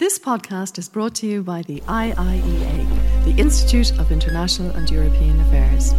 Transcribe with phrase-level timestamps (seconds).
[0.00, 5.38] This podcast is brought to you by the IIEA, the Institute of International and European
[5.42, 5.92] Affairs.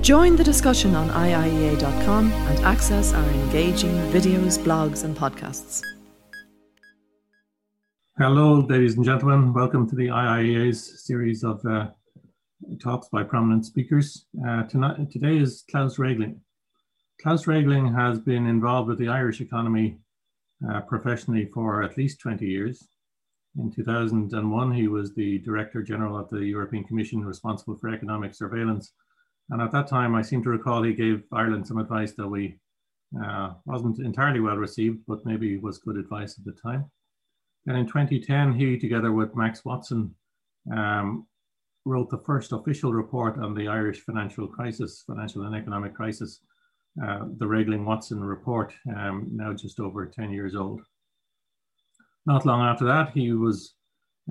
[0.00, 5.82] Join the discussion on IIEA.com and access our engaging videos, blogs, and podcasts.
[8.16, 9.52] Hello, ladies and gentlemen.
[9.52, 11.88] Welcome to the IIEA's series of uh,
[12.80, 14.24] talks by prominent speakers.
[14.46, 16.38] Uh, tonight, today is Klaus Regling.
[17.20, 19.98] Klaus Regling has been involved with the Irish economy
[20.70, 22.86] uh, professionally for at least 20 years.
[23.58, 28.92] In 2001, he was the Director General of the European Commission responsible for economic surveillance.
[29.50, 32.58] And at that time, I seem to recall he gave Ireland some advice that we
[33.22, 36.90] uh, wasn't entirely well received, but maybe was good advice at the time.
[37.66, 40.14] And in 2010, he, together with Max Watson,
[40.74, 41.26] um,
[41.84, 46.40] wrote the first official report on the Irish financial crisis, financial and economic crisis,
[47.04, 50.82] uh, the Regling Watson report, um, now just over 10 years old.
[52.26, 53.74] Not long after that, he was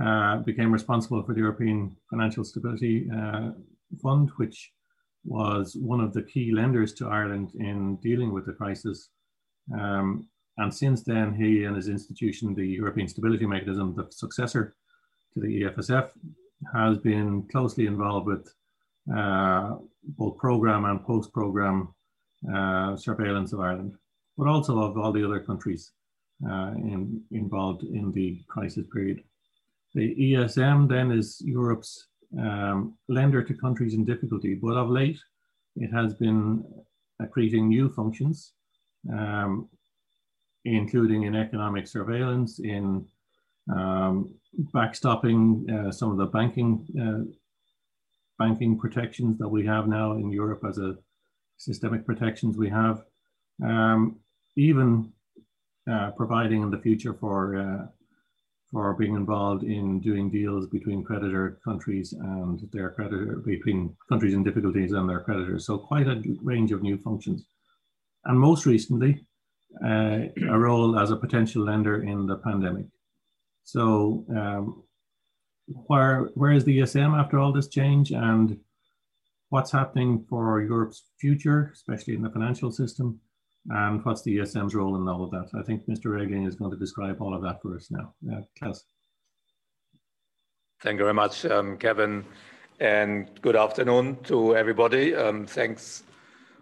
[0.01, 3.51] uh, became responsible for the European Financial Stability uh,
[4.01, 4.71] Fund, which
[5.25, 9.09] was one of the key lenders to Ireland in dealing with the crisis.
[9.77, 14.75] Um, and since then, he and his institution, the European Stability Mechanism, the successor
[15.33, 16.11] to the EFSF,
[16.73, 18.53] has been closely involved with
[19.15, 19.75] uh,
[20.17, 21.93] both program and post program
[22.53, 23.95] uh, surveillance of Ireland,
[24.37, 25.91] but also of all the other countries
[26.47, 29.23] uh, in, involved in the crisis period.
[29.93, 32.07] The ESM then is Europe's
[32.39, 35.19] um, lender to countries in difficulty, but of late
[35.75, 36.63] it has been
[37.31, 38.53] creating new functions,
[39.11, 39.69] um,
[40.65, 43.05] including in economic surveillance, in
[43.73, 44.33] um,
[44.73, 47.31] backstopping uh, some of the banking uh,
[48.39, 50.97] banking protections that we have now in Europe as a
[51.57, 53.03] systemic protections we have,
[53.63, 54.17] um,
[54.55, 55.13] even
[55.89, 57.87] uh, providing in the future for uh,
[58.71, 64.43] for being involved in doing deals between creditor countries and their creditor between countries in
[64.43, 65.65] difficulties and their creditors.
[65.65, 67.45] So quite a range of new functions,
[68.25, 69.25] and most recently,
[69.83, 70.19] uh,
[70.49, 72.85] a role as a potential lender in the pandemic.
[73.63, 74.83] So um,
[75.87, 78.57] where where is the ESM after all this change and
[79.49, 83.19] what's happening for Europe's future, especially in the financial system,
[83.69, 85.49] and what's the ESM's role in all of that?
[85.57, 86.11] I think Mr.
[86.11, 88.13] Regling is going to describe all of that for us now.
[88.31, 88.83] Uh, Klaus.
[90.81, 92.25] Thank you very much, um, Kevin,
[92.79, 95.13] and good afternoon to everybody.
[95.13, 96.03] Um, thanks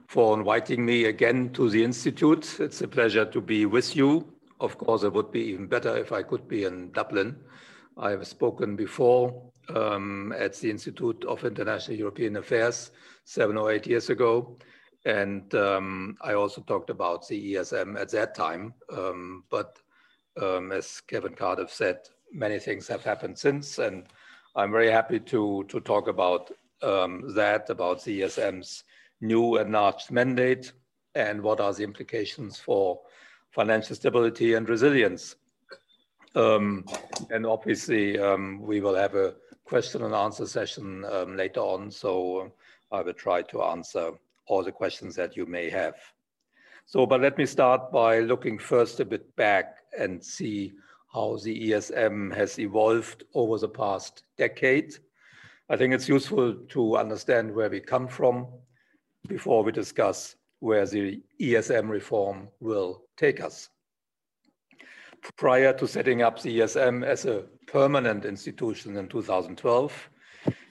[0.08, 2.60] for inviting me again to the Institute.
[2.60, 4.34] It's a pleasure to be with you.
[4.60, 7.38] Of course, it would be even better if I could be in Dublin.
[7.98, 12.92] I have spoken before um, at the Institute of International European Affairs
[13.24, 14.58] seven or eight years ago.
[15.06, 18.74] And um, I also talked about the ESM at that time.
[18.92, 19.80] Um, but
[20.42, 22.00] um, as Kevin Cardiff said,
[22.34, 23.80] many things have happened since.
[23.80, 24.06] And
[24.56, 26.52] I'm very happy to, to talk about
[26.82, 28.84] um, that, about the ESM's
[29.22, 30.72] new enlarged mandate
[31.16, 33.00] and what are the implications for
[33.52, 35.36] financial stability and resilience.
[36.36, 36.86] Um,
[37.32, 39.34] and obviously, um, we will have a
[39.66, 41.02] question and answer session
[41.36, 41.90] later on.
[41.90, 42.52] So
[42.92, 44.14] I will try to answer
[44.50, 45.96] all the questions that you may have.
[46.86, 50.74] So, but let me start by looking first a bit back and see
[51.14, 54.96] how the ESM has evolved over the past decade.
[55.70, 58.48] I think it's useful to understand where we come from
[59.28, 63.70] before we discuss where the ESM reform will take us.
[65.38, 70.10] Prior to setting up the ESM as a permanent institution in 2012,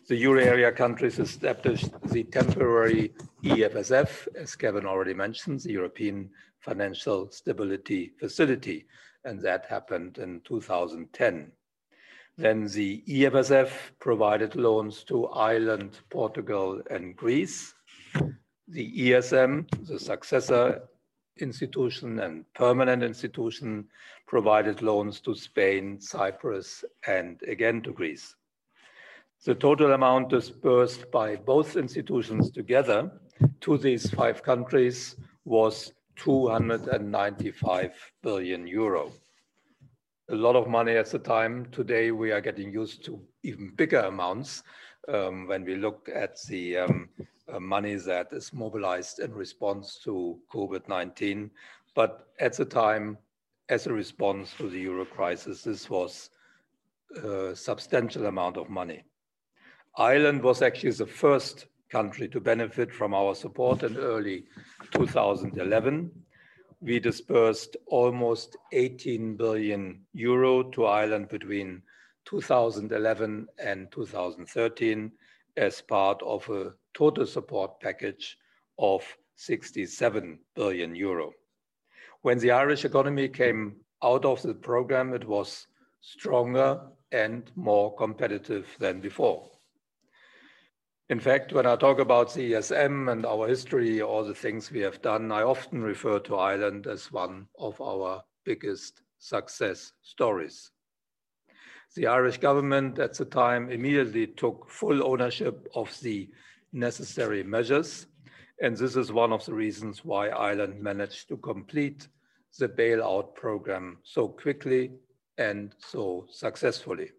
[0.08, 3.12] the euro area countries established the temporary
[3.44, 6.30] EFSF, as Kevin already mentioned, the European
[6.60, 8.86] Financial Stability Facility,
[9.24, 11.52] and that happened in 2010.
[12.38, 17.74] Then the EFSF provided loans to Ireland, Portugal, and Greece.
[18.68, 20.88] The ESM, the successor
[21.38, 23.86] institution and permanent institution,
[24.26, 28.34] provided loans to Spain, Cyprus, and again to Greece.
[29.44, 33.12] The total amount disbursed by both institutions together
[33.60, 35.14] to these five countries
[35.44, 39.12] was 295 billion euro.
[40.30, 41.66] A lot of money at the time.
[41.70, 44.64] Today, we are getting used to even bigger amounts
[45.06, 47.08] um, when we look at the um,
[47.50, 51.48] uh, money that is mobilized in response to COVID-19.
[51.94, 53.16] But at the time,
[53.68, 56.30] as a response to the euro crisis, this was
[57.24, 59.04] a substantial amount of money.
[59.96, 64.44] Ireland was actually the first country to benefit from our support in early
[64.92, 66.10] 2011,
[66.80, 71.82] we disbursed almost 18 billion euro to Ireland between
[72.26, 75.10] 2011 and 2013
[75.56, 78.36] as part of a total support package
[78.78, 79.02] of
[79.36, 81.32] 67 billion euro.
[82.22, 85.66] When the Irish economy came out of the program, it was
[86.00, 86.80] stronger
[87.10, 89.50] and more competitive than before.
[91.10, 95.00] In fact, when I talk about ESM and our history, all the things we have
[95.00, 100.70] done, I often refer to Ireland as one of our biggest success stories.
[101.94, 106.28] The Irish government at the time immediately took full ownership of the
[106.74, 108.06] necessary measures.
[108.60, 112.06] And this is one of the reasons why Ireland managed to complete
[112.58, 114.90] the bailout program so quickly
[115.38, 117.12] and so successfully.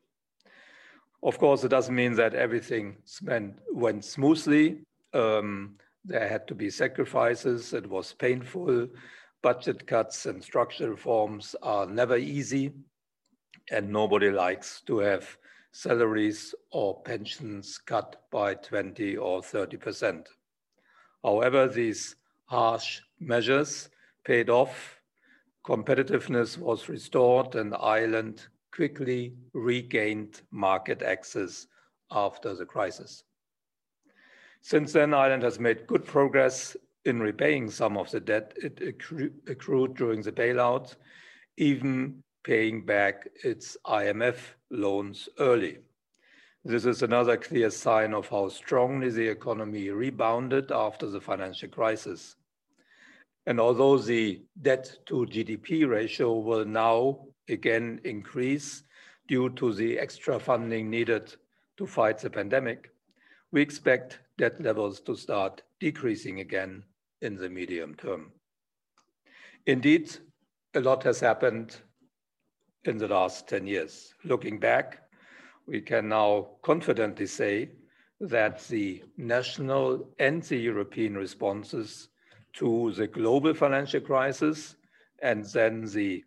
[1.21, 4.79] Of course, it doesn't mean that everything went, went smoothly.
[5.13, 5.75] Um,
[6.05, 7.73] there had to be sacrifices.
[7.73, 8.87] It was painful.
[9.41, 12.71] Budget cuts and structural reforms are never easy,
[13.69, 15.37] and nobody likes to have
[15.71, 20.29] salaries or pensions cut by 20 or 30 percent.
[21.23, 23.89] However, these harsh measures
[24.23, 25.01] paid off.
[25.65, 31.67] Competitiveness was restored, and Ireland quickly regained market access
[32.11, 33.23] after the crisis.
[34.61, 36.75] Since then, Ireland has made good progress
[37.05, 38.81] in repaying some of the debt it
[39.47, 40.95] accrued during the bailout,
[41.57, 44.37] even paying back its IMF
[44.69, 45.79] loans early.
[46.65, 52.35] This is another clear sign of how strongly the economy rebounded after the financial crisis.
[53.45, 58.83] And although the debt to GDP ratio will now again increase
[59.27, 61.35] due to the extra funding needed
[61.77, 62.91] to fight the pandemic,
[63.51, 66.83] we expect debt levels to start decreasing again
[67.21, 68.31] in the medium term.
[69.65, 70.17] Indeed,
[70.73, 71.77] a lot has happened
[72.85, 74.13] in the last 10 years.
[74.23, 75.01] Looking back,
[75.65, 77.71] we can now confidently say
[78.21, 82.09] that the national and the European responses
[82.53, 84.75] to the global financial crisis
[85.21, 86.23] and then the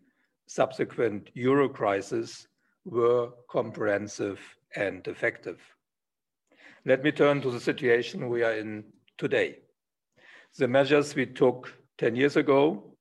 [0.47, 2.47] subsequent euro crisis
[2.85, 4.39] were comprehensive
[4.75, 5.59] and effective.
[6.85, 8.83] Let me turn to the situation we are in
[9.17, 9.59] today.
[10.57, 12.95] The measures we took 10 years ago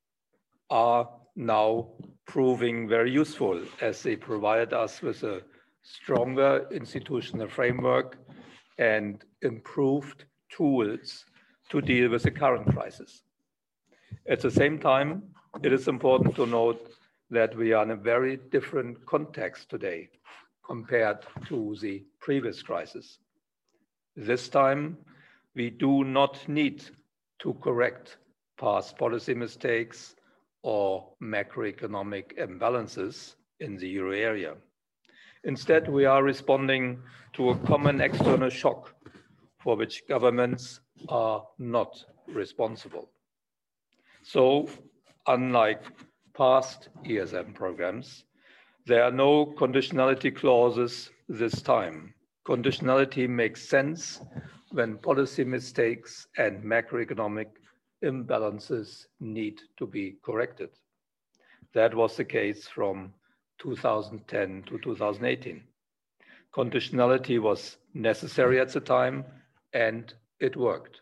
[0.70, 1.88] are now
[2.26, 5.42] proving very useful as they provide us with a
[5.82, 8.18] stronger institutional framework
[8.78, 11.24] and improved tools
[11.70, 13.22] to deal with the current crisis.
[14.28, 15.22] At the same time,
[15.62, 16.88] it is important to note
[17.32, 20.11] that we are in a very different context today
[20.67, 21.19] compared
[21.49, 23.19] to the previous crisis.
[24.14, 24.99] This time,
[25.55, 26.84] we do not need
[27.40, 28.19] to correct
[28.61, 30.14] past policy mistakes
[30.62, 34.55] or macroeconomic imbalances in the euro area.
[35.44, 37.00] Instead, we are responding
[37.32, 38.94] to a common external shock
[39.58, 43.08] for which governments are not responsible.
[44.23, 44.69] So,
[45.26, 45.82] unlike
[46.34, 48.25] past ESM programs,
[48.87, 52.14] there are no conditionality clauses this time.
[52.46, 54.20] Conditionality makes sense
[54.70, 57.49] when policy mistakes and macroeconomic
[58.02, 60.70] imbalances need to be corrected.
[61.75, 63.14] That was the case from
[63.58, 65.62] 2010 to 2018.
[66.52, 69.25] Conditionality was necessary at the time
[69.73, 71.01] and it worked.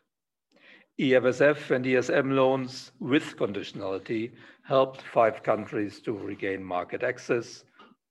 [1.00, 4.32] EFSF and ESM loans with conditionality
[4.64, 7.64] helped five countries to regain market access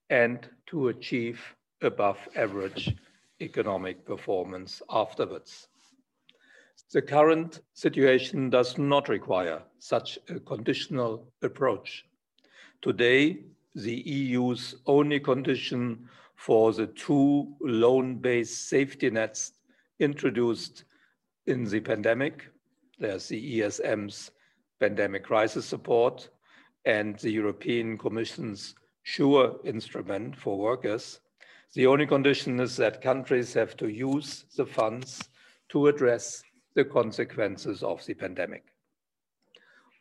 [0.10, 1.40] and to achieve
[1.84, 2.96] above average
[3.42, 5.68] economic performance afterwards.
[6.92, 12.06] The current situation does not require such a conditional approach.
[12.82, 13.44] Today,
[13.76, 19.52] the EU's only condition for the two loan based safety nets
[20.00, 20.86] introduced
[21.46, 22.50] in the pandemic
[23.00, 24.32] there's the ESM's
[24.80, 26.30] pandemic crisis support
[26.86, 31.20] and the European Commission's SURE instrument for workers.
[31.74, 35.30] The only condition is that countries have to use the funds
[35.70, 36.44] to address
[36.76, 38.66] the consequences of the pandemic.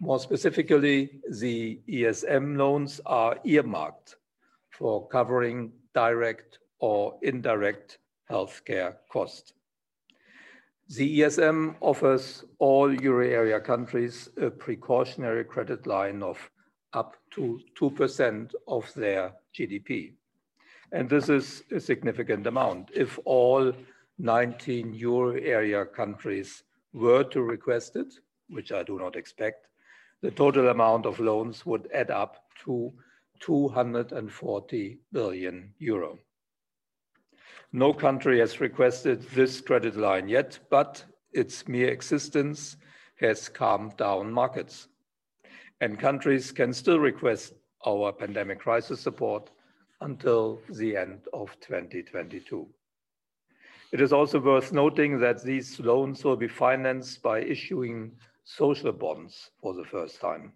[0.01, 4.17] More specifically, the ESM loans are earmarked
[4.71, 7.99] for covering direct or indirect
[8.31, 9.53] healthcare costs.
[10.97, 16.39] The ESM offers all euro area countries a precautionary credit line of
[16.95, 20.15] up to 2% of their GDP.
[20.91, 22.91] And this is a significant amount.
[22.95, 23.75] If all
[24.19, 26.63] 19 euro area countries
[26.95, 28.15] were to request it,
[28.49, 29.67] which I do not expect,
[30.23, 32.95] the total amount of loans would add up to
[33.41, 36.19] 240 billion euro.
[37.73, 42.77] No country has requested this credit line yet, but its mere existence
[43.21, 44.89] has calmed down markets.
[45.81, 47.55] And countries can still request
[47.87, 49.51] our pandemic crisis support
[50.01, 52.67] until the end of 2022.
[53.91, 58.13] It is also worth noting that these loans will be financed by issuing
[58.45, 60.53] social bonds for the first time.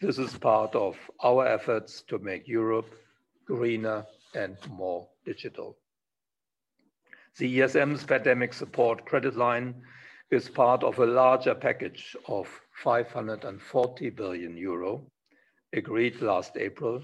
[0.00, 2.94] This is part of our efforts to make Europe
[3.46, 5.76] greener and more digital.
[7.38, 9.82] The ESM's pandemic support credit line
[10.30, 12.48] is part of a larger package of
[12.82, 15.04] 540 billion euro
[15.74, 17.02] agreed last April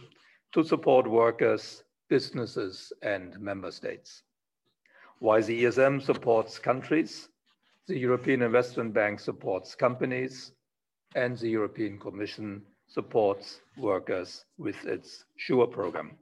[0.53, 4.23] to support workers, businesses, and member states.
[5.19, 7.29] While the ESM supports countries,
[7.87, 10.53] the European Investment Bank supports companies,
[11.15, 16.17] and the European Commission supports workers with its SURE program.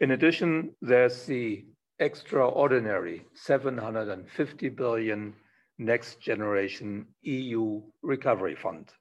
[0.00, 1.64] In addition, there's the
[1.98, 5.34] extraordinary 750 billion
[5.78, 8.92] Next Generation EU Recovery Fund,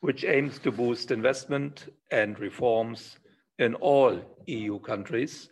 [0.00, 3.18] which aims to boost investment and reforms
[3.58, 5.50] in all EU countries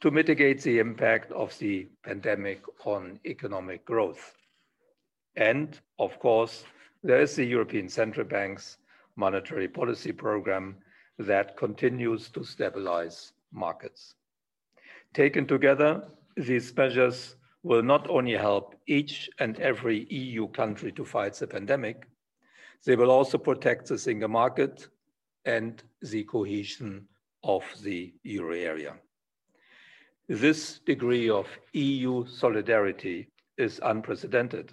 [0.00, 4.34] to mitigate the impact of the pandemic on economic growth.
[5.36, 6.64] And of course,
[7.02, 8.78] there is the European Central Bank's
[9.16, 10.76] monetary policy program
[11.18, 14.14] that continues to stabilize markets.
[15.14, 16.04] Taken together,
[16.38, 22.06] these measures will not only help each and every EU country to fight the pandemic,
[22.84, 24.88] they will also protect the single market
[25.44, 27.06] and the cohesion
[27.42, 28.94] of the euro area.
[30.28, 34.72] This degree of EU solidarity is unprecedented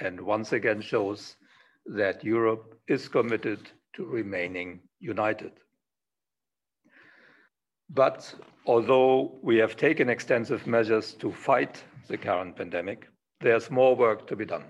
[0.00, 1.36] and once again shows
[1.86, 3.60] that Europe is committed
[3.94, 5.52] to remaining united.
[7.90, 8.34] But
[8.66, 13.08] although we have taken extensive measures to fight the current pandemic,
[13.40, 14.64] there's more work to be done.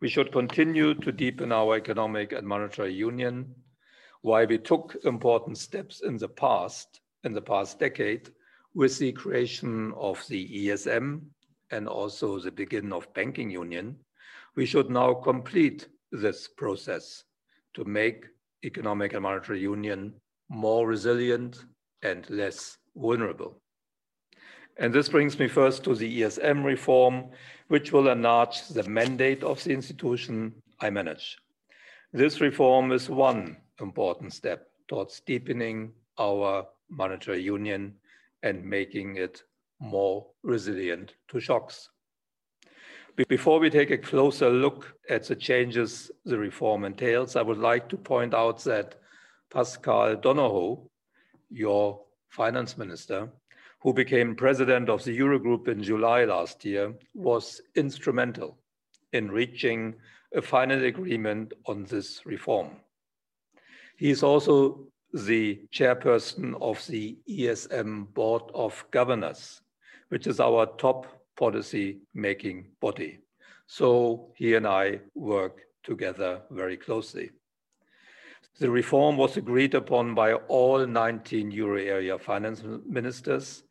[0.00, 3.54] We should continue to deepen our economic and monetary union
[4.22, 8.30] while we took important steps in the past, in the past decade,
[8.74, 11.22] with the creation of the ESM
[11.70, 13.96] and also the beginning of banking union,
[14.56, 17.24] we should now complete this process
[17.74, 18.26] to make
[18.64, 20.14] economic and monetary union
[20.48, 21.64] more resilient
[22.02, 23.60] and less vulnerable.
[24.76, 27.30] And this brings me first to the ESM reform,
[27.66, 31.36] which will enlarge the mandate of the institution I manage.
[32.12, 37.94] This reform is one important step towards deepening our monetary union
[38.42, 39.42] and making it
[39.80, 41.90] more resilient to shocks.
[43.28, 47.88] Before we take a closer look at the changes the reform entails, I would like
[47.88, 48.94] to point out that
[49.50, 50.88] Paschal Donohoe,
[51.50, 53.28] your finance minister,
[53.80, 58.58] who became president of the Eurogroup in July last year, was instrumental
[59.12, 59.94] in reaching
[60.34, 62.70] a final agreement on this reform.
[63.96, 69.62] He is also the chairperson of the ESM Board of Governors,
[70.08, 73.20] which is our top policy making body.
[73.66, 77.30] So he and I work together very closely.
[78.58, 83.62] The reform was agreed upon by all 19 euro area finance ministers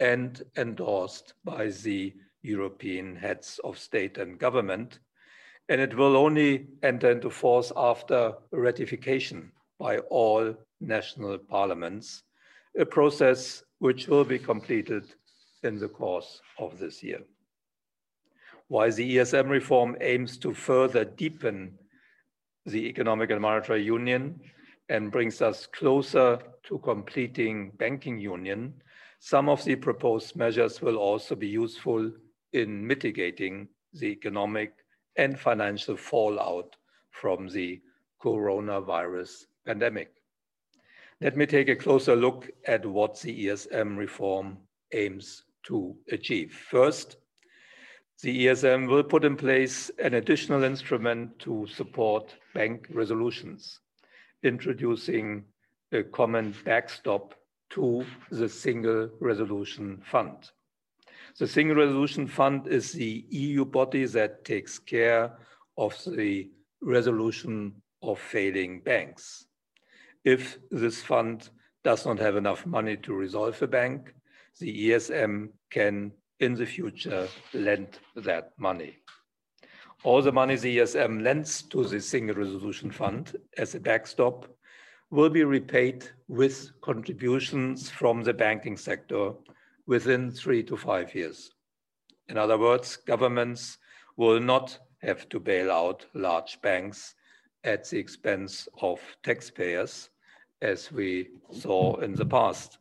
[0.00, 4.98] and endorsed by the European heads of state and government.
[5.68, 12.24] And it will only enter into force after ratification by all national parliaments,
[12.76, 15.04] a process which will be completed
[15.62, 17.22] in the course of this year.
[18.66, 21.78] While the ESM reform aims to further deepen
[22.66, 24.40] the economic and monetary union
[24.88, 28.74] and brings us closer to completing banking union,
[29.18, 32.10] some of the proposed measures will also be useful
[32.52, 34.72] in mitigating the economic
[35.16, 36.76] and financial fallout
[37.10, 37.80] from the
[38.22, 40.22] coronavirus pandemic.
[41.20, 44.58] Let me take a closer look at what the ESM reform
[44.92, 46.52] aims to achieve.
[46.52, 47.16] First,
[48.22, 53.80] the ESM will put in place an additional instrument to support bank resolutions,
[54.42, 55.44] introducing
[55.92, 57.34] a common backstop
[57.70, 60.50] to the Single Resolution Fund.
[61.38, 65.32] The Single Resolution Fund is the EU body that takes care
[65.76, 66.50] of the
[66.80, 69.46] resolution of failing banks
[70.24, 71.48] if this fund
[71.84, 74.14] does not have enough money to resolve a bank,
[74.60, 78.98] the ESM can in the future lend that money.
[80.02, 84.48] All the money the ESM lends to the Single Resolution Fund as a backstop
[85.10, 89.34] will be repaid with contributions from the banking sector
[89.86, 91.52] within three to five years.
[92.28, 93.78] In other words, governments
[94.16, 97.14] will not have to bail out large banks
[97.62, 100.10] at the expense of taxpayers,
[100.60, 102.78] as we saw in the past.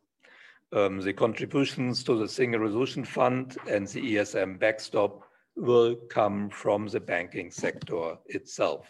[0.74, 5.22] Um, the contributions to the Single Resolution Fund and the ESM backstop
[5.58, 8.88] will come from the banking sector itself.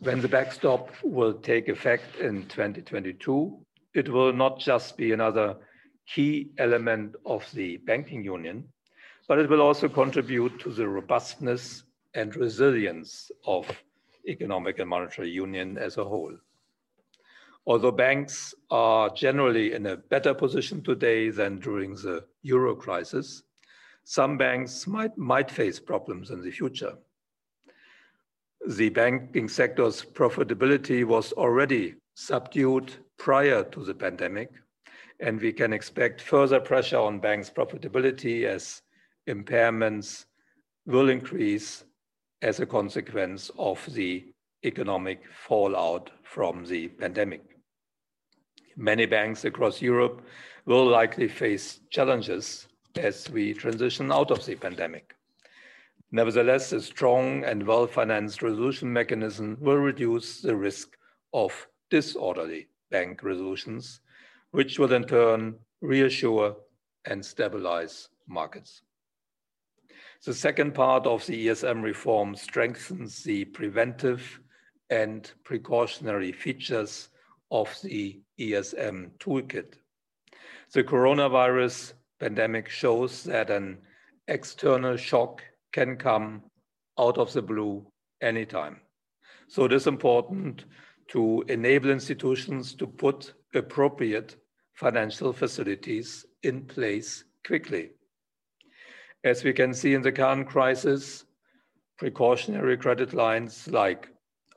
[0.00, 3.58] When the backstop will take effect in 2022,
[3.94, 5.56] it will not just be another
[6.06, 8.64] key element of the banking union,
[9.28, 11.82] but it will also contribute to the robustness
[12.14, 13.66] and resilience of
[14.26, 16.34] economic and monetary union as a whole.
[17.68, 23.42] Although banks are generally in a better position today than during the euro crisis,
[24.04, 26.96] some banks might, might face problems in the future.
[28.68, 34.50] The banking sector's profitability was already subdued prior to the pandemic,
[35.18, 38.82] and we can expect further pressure on banks' profitability as
[39.28, 40.26] impairments
[40.86, 41.82] will increase
[42.42, 44.24] as a consequence of the
[44.64, 47.55] economic fallout from the pandemic.
[48.76, 50.22] Many banks across Europe
[50.66, 55.14] will likely face challenges as we transition out of the pandemic.
[56.12, 60.96] Nevertheless, a strong and well financed resolution mechanism will reduce the risk
[61.32, 64.00] of disorderly bank resolutions,
[64.50, 66.56] which will in turn reassure
[67.06, 68.82] and stabilize markets.
[70.24, 74.40] The second part of the ESM reform strengthens the preventive
[74.90, 77.08] and precautionary features
[77.50, 79.74] of the ESM toolkit.
[80.72, 83.78] The coronavirus pandemic shows that an
[84.28, 86.42] external shock can come
[86.98, 87.86] out of the blue
[88.20, 88.80] anytime.
[89.48, 90.64] So it is important
[91.08, 94.36] to enable institutions to put appropriate
[94.74, 97.90] financial facilities in place quickly.
[99.24, 101.24] As we can see in the current crisis,
[101.96, 104.08] precautionary credit lines like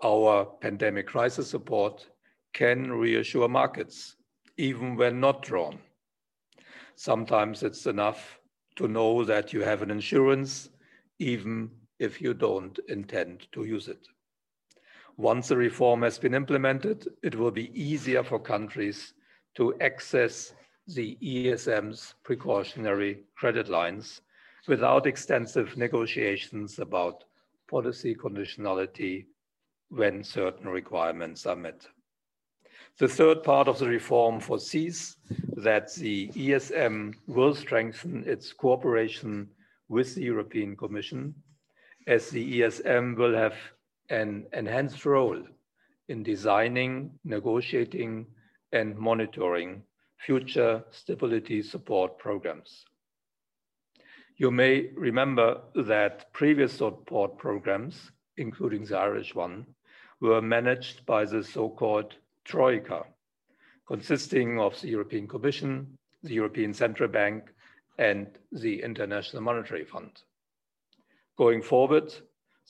[0.03, 2.07] our pandemic crisis support
[2.53, 4.15] can reassure markets,
[4.57, 5.79] even when not drawn.
[6.95, 8.39] Sometimes it's enough
[8.75, 10.69] to know that you have an insurance,
[11.19, 14.07] even if you don't intend to use it.
[15.17, 19.13] Once the reform has been implemented, it will be easier for countries
[19.55, 20.53] to access
[20.87, 24.21] the ESM's precautionary credit lines
[24.67, 27.25] without extensive negotiations about
[27.69, 29.25] policy conditionality
[29.89, 31.87] when certain requirements are met.
[32.99, 35.15] The third part of the reform foresees
[35.55, 39.47] that the ESM will strengthen its cooperation
[39.87, 41.33] with the European Commission
[42.07, 43.55] as the ESM will have
[44.09, 45.41] an enhanced role
[46.09, 48.25] in designing, negotiating,
[48.73, 49.81] and monitoring
[50.17, 52.83] future stability support programs.
[54.35, 59.67] You may remember that previous support programs, including the Irish one,
[60.19, 62.15] were managed by the so-called
[62.49, 63.03] Troika,
[63.87, 65.85] consisting of the European Commission,
[66.23, 67.43] the European Central Bank,
[67.99, 70.23] and the International Monetary Fund.
[71.37, 72.11] Going forward,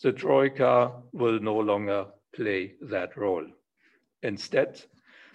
[0.03, 3.45] the Troika will no longer play that role.
[4.21, 4.81] Instead,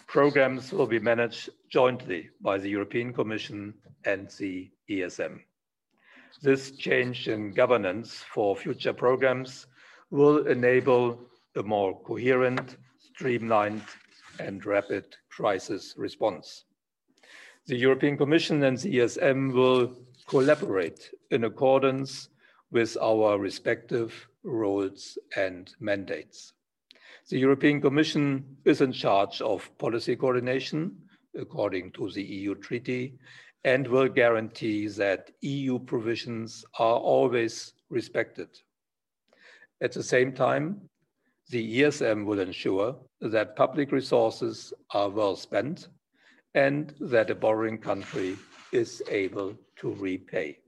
[0.07, 3.73] programs will be managed jointly by the European Commission
[4.05, 5.41] and the ESM.
[6.43, 9.67] This change in governance for future programs
[10.11, 11.19] will enable
[11.57, 13.83] a more coherent, streamlined,
[14.39, 16.65] and rapid crisis response.
[17.67, 22.29] The European Commission and the ESM will collaborate in accordance
[22.71, 26.53] with our respective roles and mandates.
[27.31, 30.97] The European Commission is in charge of policy coordination
[31.35, 33.19] according to the EU Treaty
[33.65, 38.49] and will guarantee that EU provisions are always respected.
[39.81, 40.83] At the same time,
[41.55, 45.87] the ESM will ensure that public resources are well spent
[46.55, 48.37] and that a borrowing country
[48.73, 50.59] is able to repay.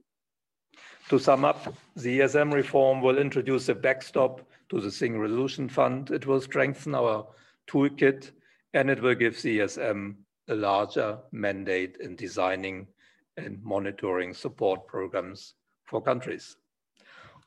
[1.09, 6.09] To sum up, the ESM reform will introduce a backstop to the Single Resolution Fund.
[6.09, 7.27] It will strengthen our
[7.69, 8.31] toolkit
[8.73, 10.15] and it will give the ESM
[10.47, 12.87] a larger mandate in designing
[13.35, 16.55] and monitoring support programs for countries.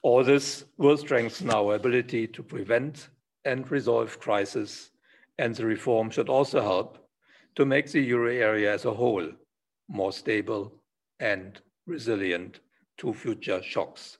[0.03, 3.09] All this will strengthen our ability to prevent
[3.45, 4.91] and resolve crises,
[5.39, 6.99] and the reform should also help
[7.57, 9.29] to make the euro area as a whole
[9.89, 10.73] more stable
[11.19, 12.61] and resilient
[12.99, 14.19] to future shocks.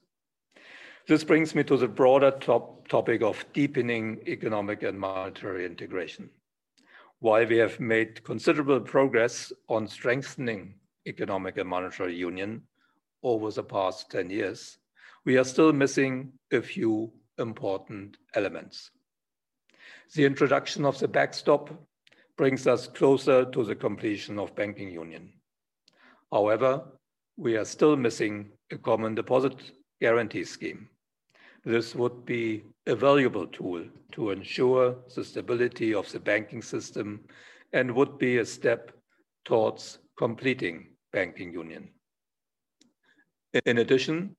[1.07, 6.31] This brings me to the broader top topic of deepening economic and monetary integration.
[7.21, 10.75] While we have made considerable progress on strengthening
[11.07, 12.63] economic and monetary union
[13.23, 14.79] over the past 10 years,
[15.25, 18.91] we are still missing a few important elements.
[20.15, 21.71] The introduction of the backstop
[22.37, 25.33] brings us closer to the completion of banking union.
[26.33, 26.85] However,
[27.37, 29.55] we are still missing a common deposit
[30.01, 30.89] guarantee scheme.
[31.65, 37.21] This would be a valuable tool to ensure the stability of the banking system
[37.73, 38.93] and would be a step
[39.45, 41.91] towards completing banking union.
[43.67, 44.37] In addition,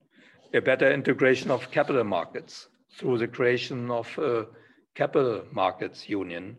[0.54, 4.48] a better integration of capital markets through the creation of a
[4.96, 6.58] capital markets union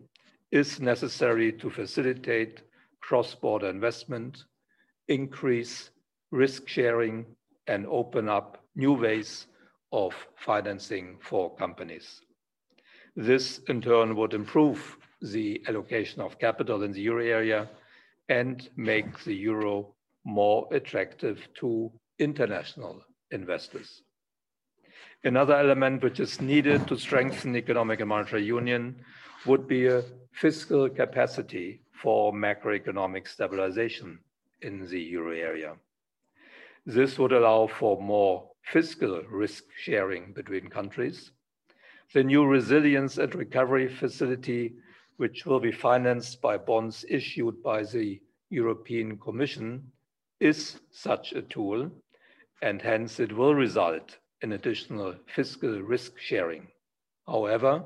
[0.50, 2.62] is necessary to facilitate
[3.00, 4.44] cross-border investment,
[5.08, 5.90] increase
[6.30, 7.26] risk sharing,
[7.66, 9.46] and open up new ways
[9.92, 12.22] of financing for companies.
[13.14, 17.68] This, in turn, would improve the allocation of capital in the euro area
[18.28, 24.02] and make the euro more attractive to international investors.
[25.24, 29.04] Another element which is needed to strengthen economic and monetary union
[29.46, 34.18] would be a fiscal capacity for macroeconomic stabilization
[34.62, 35.74] in the euro area.
[36.84, 41.30] This would allow for more fiscal risk sharing between countries.
[42.12, 44.74] The new resilience and recovery facility,
[45.16, 49.92] which will be financed by bonds issued by the European Commission,
[50.40, 51.90] is such a tool
[52.60, 56.66] and hence it will result in additional fiscal risk sharing.
[57.26, 57.84] However,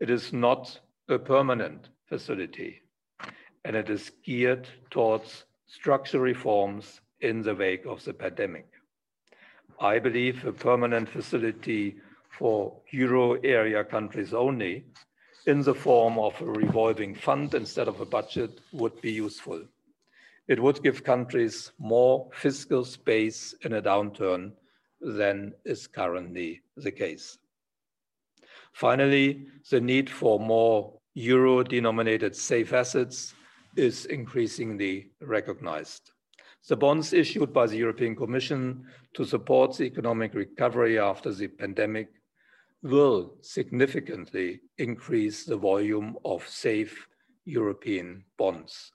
[0.00, 2.82] it is not a permanent facility
[3.64, 8.66] and it is geared towards structural reforms in the wake of the pandemic.
[9.80, 11.96] I believe a permanent facility
[12.30, 14.84] for euro area countries only
[15.46, 19.62] in the form of a revolving fund instead of a budget would be useful.
[20.46, 24.52] It would give countries more fiscal space in a downturn
[25.02, 27.38] than is currently the case.
[28.72, 33.34] Finally, the need for more euro denominated safe assets
[33.76, 36.12] is increasingly recognized.
[36.68, 42.08] The bonds issued by the European Commission to support the economic recovery after the pandemic
[42.82, 47.08] will significantly increase the volume of safe
[47.44, 48.92] European bonds.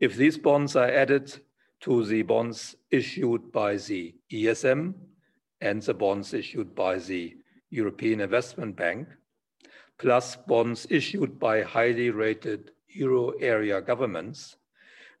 [0.00, 1.40] If these bonds are added
[1.80, 4.94] to the bonds issued by the ESM
[5.60, 7.36] and the bonds issued by the
[7.70, 9.08] European Investment Bank,
[9.98, 14.56] plus bonds issued by highly rated euro area governments,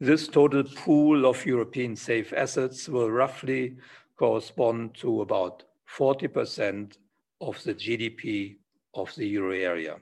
[0.00, 3.76] this total pool of European safe assets will roughly
[4.16, 5.64] correspond to about
[5.96, 6.96] 40%
[7.40, 8.56] of the GDP
[8.94, 9.96] of the euro area.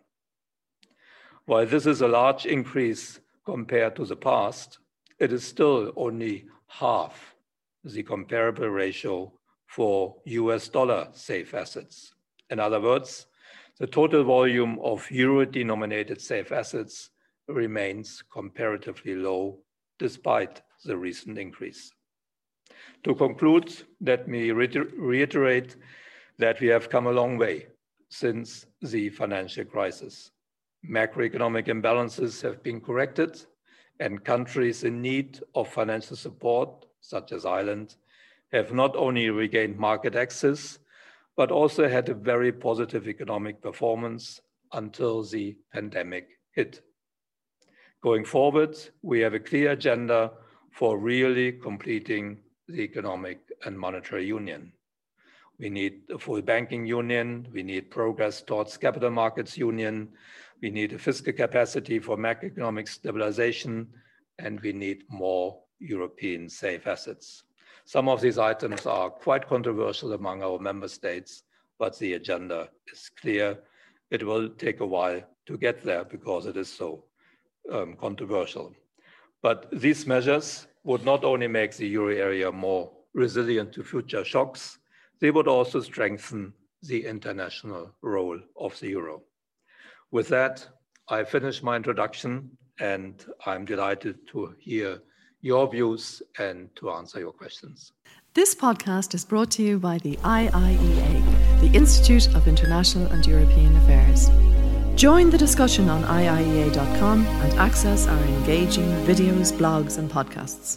[1.47, 4.79] While this is a large increase compared to the past,
[5.19, 7.35] it is still only half
[7.85, 9.33] the comparable ratio
[9.67, 12.15] for US dollar safe assets.
[12.51, 13.27] In other words,
[13.79, 17.11] the total volume of euro denominated safe assets
[17.49, 19.59] remains comparatively low
[19.99, 21.93] despite the recent increase.
[23.05, 25.77] To conclude, let me reiterate
[26.39, 27.67] that we have come a long way
[28.09, 30.31] since the financial crisis
[30.89, 33.45] macroeconomic imbalances have been corrected,
[34.01, 37.97] and countries in need of financial support, such as Ireland,
[38.53, 40.79] have not only regained market access,
[41.37, 44.41] but also had a very positive economic performance
[44.73, 46.83] until the pandemic hit.
[48.03, 50.33] Going forward, we have a clear agenda
[50.71, 54.73] for really completing the economic and monetary union.
[55.59, 57.49] We need a full banking union.
[57.53, 60.09] We need progress towards capital markets union.
[60.65, 63.87] We need a fiscal capacity for macroeconomic stabilization,
[64.39, 67.43] and we need more European safe assets.
[67.85, 71.43] Some of these items are quite controversial among our member states,
[71.79, 73.59] but the agenda is clear.
[74.11, 77.05] It will take a while to get there because it is so
[77.71, 78.75] um, controversial.
[79.43, 84.79] But these measures would not only make the euro area more resilient to future shocks,
[85.21, 89.21] they would also strengthen the international role of the euro.
[90.15, 90.65] With that,
[91.09, 95.03] I finish my introduction and I'm delighted to hear
[95.41, 97.91] your views and to answer your questions.
[98.33, 103.77] This podcast is brought to you by the IIEA, the Institute of International and European
[103.79, 104.31] Affairs.
[104.95, 110.77] Join the discussion on IIEA.com and access our engaging videos, blogs, and podcasts.